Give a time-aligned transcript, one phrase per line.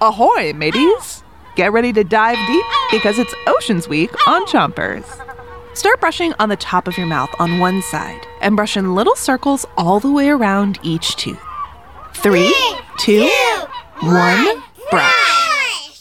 [0.00, 1.22] Ahoy, mateys!
[1.54, 5.04] Get ready to dive deep because it's Oceans Week on Chompers.
[5.76, 9.14] Start brushing on the top of your mouth on one side and brush in little
[9.14, 11.40] circles all the way around each tooth.
[12.12, 12.52] Three,
[12.98, 13.30] two,
[14.00, 16.00] one, brush.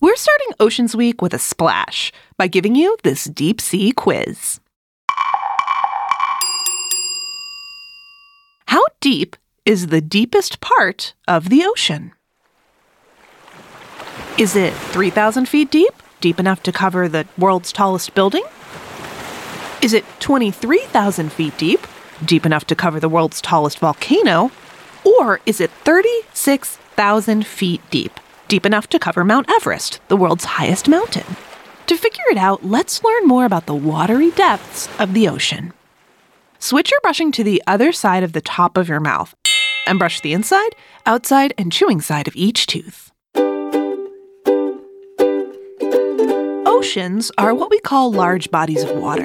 [0.00, 4.60] We're starting Oceans Week with a splash by giving you this deep sea quiz.
[8.66, 12.12] How deep is the deepest part of the ocean?
[14.36, 18.42] Is it 3,000 feet deep, deep enough to cover the world's tallest building?
[19.80, 21.86] Is it 23,000 feet deep,
[22.24, 24.50] deep enough to cover the world's tallest volcano?
[25.04, 30.88] Or is it 36,000 feet deep, deep enough to cover Mount Everest, the world's highest
[30.88, 31.36] mountain?
[31.86, 35.72] To figure it out, let's learn more about the watery depths of the ocean.
[36.58, 39.34] Switch your brushing to the other side of the top of your mouth
[39.86, 40.74] and brush the inside,
[41.06, 43.10] outside, and chewing side of each tooth.
[46.66, 49.22] Oceans are what we call large bodies of water.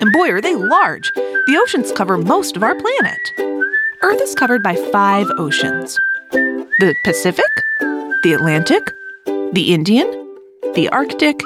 [0.00, 1.12] And boy, are they large!
[1.14, 3.18] The oceans cover most of our planet.
[4.02, 5.98] Earth is covered by five oceans
[6.30, 7.44] the Pacific,
[8.22, 8.82] the Atlantic,
[9.52, 10.06] the Indian,
[10.74, 11.38] the Arctic,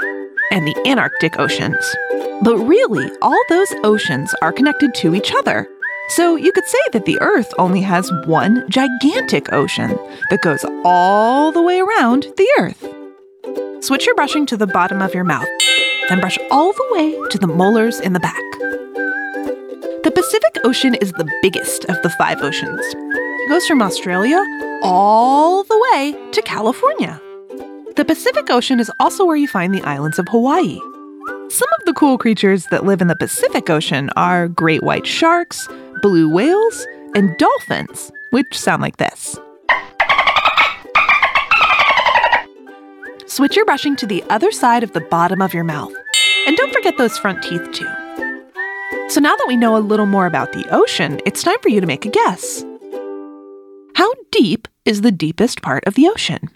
[0.53, 1.97] and the Antarctic Oceans.
[2.43, 5.67] But really, all those oceans are connected to each other.
[6.09, 9.99] So you could say that the Earth only has one gigantic ocean
[10.31, 12.87] that goes all the way around the Earth.
[13.83, 15.49] Switch your brushing to the bottom of your mouth,
[16.09, 18.43] then brush all the way to the molars in the back.
[20.05, 22.81] The Pacific Ocean is the biggest of the five oceans.
[22.81, 24.43] It goes from Australia
[24.83, 27.21] all the way to California.
[27.97, 30.79] The Pacific Ocean is also where you find the islands of Hawaii.
[31.49, 35.69] Some of the cool creatures that live in the Pacific Ocean are great white sharks,
[36.05, 39.39] blue whales, and dolphins, which sound like this.
[43.25, 45.95] Switch your brushing to the other side of the bottom of your mouth.
[46.47, 47.89] And don't forget those front teeth, too.
[49.09, 51.81] So now that we know a little more about the ocean, it's time for you
[51.81, 52.63] to make a guess.
[53.95, 56.51] How deep is the deepest part of the ocean?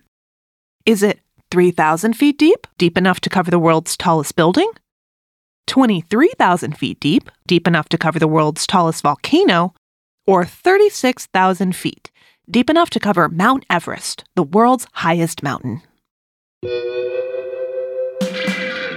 [0.85, 1.21] Is it
[1.53, 4.71] 3,000 feet deep, deep enough to cover the world's tallest building?
[5.79, 9.75] 23,000 feet deep, deep enough to cover the world's tallest volcano?
[10.27, 12.11] Or 36,000 feet,
[12.51, 15.83] deep enough to cover Mount Everest, the world's highest mountain?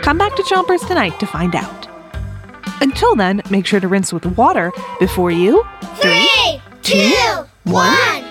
[0.02, 1.88] Come back to Chompers tonight to find out.
[2.81, 5.63] Until then, make sure to rinse with water before you.
[5.98, 8.31] Three, two, one,